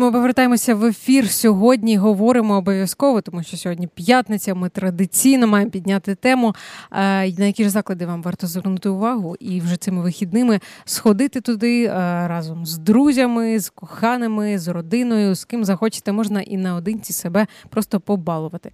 [0.00, 1.96] Ми повертаємося в ефір сьогодні.
[1.96, 4.54] Говоримо обов'язково, тому що сьогодні п'ятниця.
[4.54, 6.54] Ми традиційно маємо підняти тему,
[6.92, 6.96] е,
[7.32, 11.92] на які ж заклади вам варто звернути увагу, і вже цими вихідними сходити туди е,
[12.28, 18.00] разом з друзями, з коханими, з родиною, з ким захочете, можна і наодинці себе просто
[18.00, 18.72] побалувати.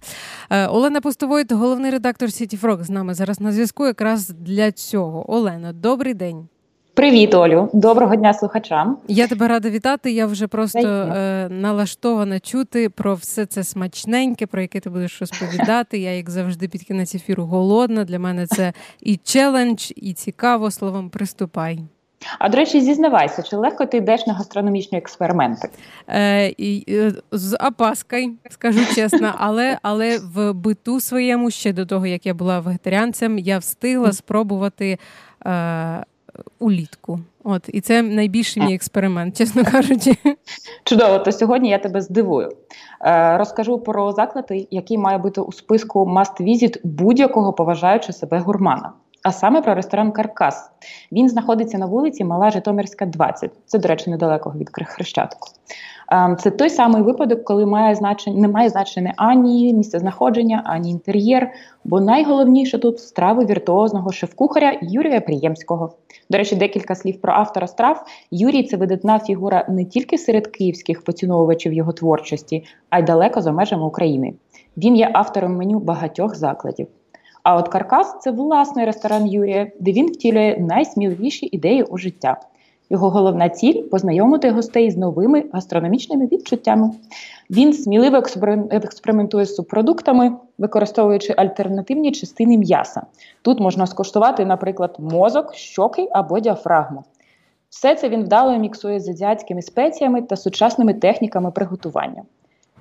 [0.49, 3.85] Е, Олена Постовойт, головний редактор Сіті Фрок, з нами зараз на зв'язку.
[3.85, 5.33] Якраз для цього.
[5.33, 6.47] Олена, добрий день.
[6.97, 8.97] Привіт, Олю, доброго дня слухачам.
[9.07, 10.11] Я тебе рада вітати.
[10.11, 15.97] Я вже просто е, налаштована чути про все це смачненьке, про яке ти будеш розповідати.
[15.97, 18.03] Я, як завжди, під кінець ефіру голодна.
[18.03, 20.71] Для мене це і челендж, і цікаво.
[20.71, 21.79] Словом, приступай.
[22.39, 25.69] А до речі, зізнавайся, чи легко ти йдеш на гастрономічні експерименти?
[26.07, 32.07] Е, і, е, З опаскою, скажу чесно, але але в биту своєму ще до того,
[32.07, 34.97] як я була вегетаріанцем, я встигла спробувати.
[35.45, 36.05] Е,
[36.59, 37.19] улітку.
[37.43, 40.15] От і це найбільший мій експеримент, чесно кажучи.
[40.83, 42.51] Чудово, то сьогодні я тебе здивую.
[43.01, 48.93] Е, Розкажу про заклади, які має бути у списку must visit будь-якого поважаючи себе гурмана.
[49.27, 50.71] А саме про ресторан Каркас.
[51.11, 53.51] Він знаходиться на вулиці Мала Житомирська, 20.
[53.65, 55.47] Це, до речі, недалеко від Хрещатику.
[56.11, 60.91] Ем, це той самий випадок, коли має значення, не має значення ані місце знаходження, ані
[60.91, 61.51] інтер'єр.
[61.83, 65.93] Бо найголовніше тут страви віртуозного шеф-кухаря Юрія Приємського.
[66.29, 68.05] До речі, декілька слів про автора страв.
[68.31, 73.51] Юрій це видатна фігура не тільки серед київських поціновувачів його творчості, а й далеко за
[73.51, 74.33] межами України.
[74.77, 76.87] Він є автором меню багатьох закладів.
[77.47, 82.37] А от Каркас це власний ресторан Юрія, де він втілює найсміливіші ідеї у життя.
[82.89, 86.91] Його головна ціль познайомити гостей з новими гастрономічними відчуттями.
[87.49, 88.23] Він сміливо
[88.71, 93.01] експериментує з субпродуктами, використовуючи альтернативні частини м'яса.
[93.41, 97.03] Тут можна скуштувати, наприклад, мозок, щоки або діафрагму.
[97.69, 102.23] Все це він вдало міксує з азіатськими спеціями та сучасними техніками приготування.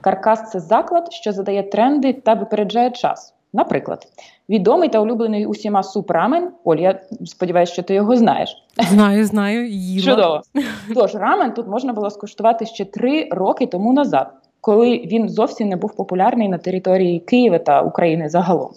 [0.00, 3.35] Каркас це заклад, що задає тренди та випереджає час.
[3.52, 4.06] Наприклад,
[4.48, 6.50] відомий та улюблений усіма суп рамен.
[6.64, 8.64] Оль, я сподіваюся, що ти його знаєш.
[8.90, 9.68] Знаю, знаю.
[9.68, 10.14] їла.
[10.14, 10.40] Чудово.
[10.94, 15.76] Тож рамен тут можна було скуштувати ще три роки тому назад, коли він зовсім не
[15.76, 18.70] був популярний на території Києва та України загалом.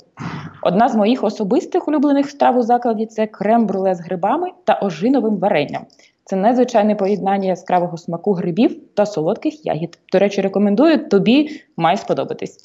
[0.61, 5.85] Одна з моїх особистих улюблених страв у закладі це крем-бруле з грибами та ожиновим варенням.
[6.29, 9.99] Це незвичайне поєднання яскравого смаку грибів та солодких ягід.
[10.11, 12.57] До речі, рекомендую тобі має сподобатись.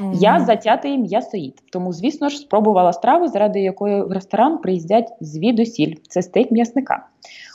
[0.00, 0.14] Mm-hmm.
[0.14, 5.94] Я затятий м'ясоїд, тому, звісно ж, спробувала страву, заради якої в ресторан приїздять звідусіль.
[6.08, 7.06] Це стейк м'ясника.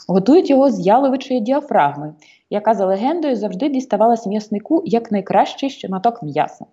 [0.08, 2.14] Готують його з яловичої діафрагми,
[2.50, 6.64] яка за легендою завжди діставалась м'яснику як найкращий шматок м'яса.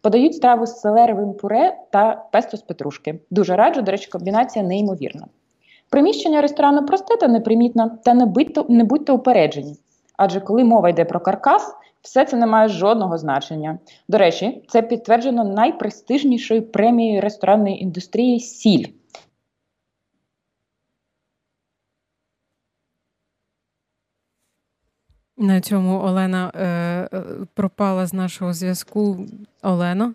[0.00, 3.18] Подають страву з селеровим пуре та песто з петрушки.
[3.30, 5.26] Дуже раджу, до речі, комбінація неймовірна.
[5.90, 9.76] Приміщення ресторану просте та непримітне, та не будьте, не будьте упереджені.
[10.16, 13.78] Адже коли мова йде про каркас, все це не має жодного значення.
[14.08, 18.86] До речі, це підтверджено найпрестижнішою премією ресторанної індустрії Сіль.
[25.36, 27.22] На цьому Олена е, е
[27.54, 29.26] пропала з нашого зв'язку.
[29.62, 30.14] Олено?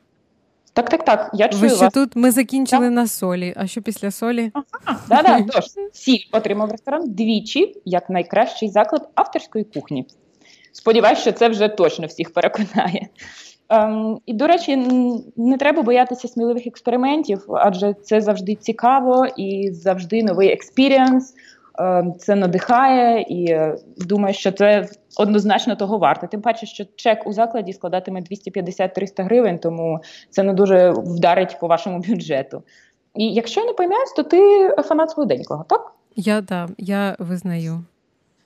[0.80, 1.30] Так, так, так.
[1.34, 1.94] Я чую Ви що вас.
[1.94, 2.94] тут ми закінчили так?
[2.94, 3.54] на солі.
[3.58, 4.52] А що після солі?
[4.54, 5.64] Ага, да, да, тож,
[5.94, 10.06] сіль отримав ресторан двічі як найкращий заклад авторської кухні.
[10.72, 13.08] Сподіваюсь, що це вже точно всіх переконає.
[13.70, 14.76] Ем, І, до речі,
[15.38, 21.34] не треба боятися сміливих експериментів, адже це завжди цікаво і завжди новий experience.
[21.80, 26.28] Ем, це надихає і е, думаю, що це однозначно того варте.
[26.28, 31.68] Тим паче, що чек у закладі складатиме 250-300 гривень, тому це не дуже вдарить по
[31.68, 32.64] вашому бюджету.
[33.16, 35.94] І якщо я не помиляюсь, то ти фанат солоденького, так?
[36.16, 37.84] Я да, я визнаю.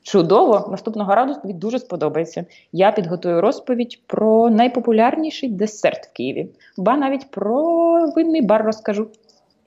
[0.03, 2.45] Чудово, наступного разу тобі дуже сподобається.
[2.71, 7.61] Я підготую розповідь про найпопулярніший десерт в Києві, ба навіть про
[8.15, 9.07] винний бар розкажу.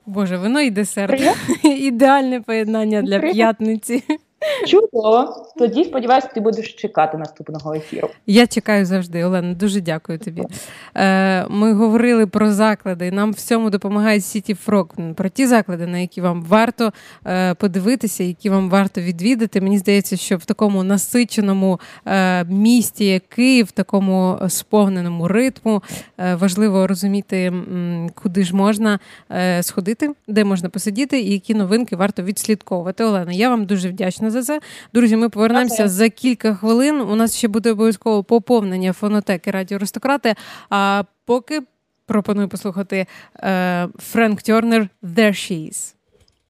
[0.07, 1.21] Боже, вино і десерт.
[1.63, 4.03] Ідеальне поєднання для п'ятниці.
[4.67, 5.45] Чудово.
[5.57, 8.09] Тоді сподіваюся, ти будеш чекати наступного ефіру.
[8.27, 9.53] Я чекаю завжди, Олена.
[9.53, 10.43] Дуже дякую тобі.
[10.95, 13.11] Е, Ми говорили про заклади.
[13.11, 16.93] Нам в цьому допомагає City Frog, про ті заклади, на які вам варто
[17.25, 19.61] е, подивитися, які вам варто відвідати.
[19.61, 25.83] Мені здається, що в такому насиченому е, місті, як Київ, в такому сповненому ритму,
[26.17, 27.53] важливо розуміти,
[28.15, 28.99] куди ж можна
[29.61, 33.03] сходити, де можна посидіти, і які новинки варто відслідковувати.
[33.03, 34.59] Олена, я вам дуже вдячна вдячна за це.
[34.93, 35.87] Друзі, ми повернемося okay.
[35.87, 37.01] за кілька хвилин.
[37.01, 40.35] У нас ще буде обов'язково поповнення фонотеки Радіо Аристократи.
[40.69, 41.61] А поки
[42.05, 43.05] пропоную послухати
[43.39, 45.96] е, Френк Тернер «There She Is».